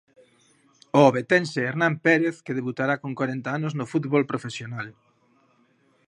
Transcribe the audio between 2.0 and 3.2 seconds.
Pérez que debutará con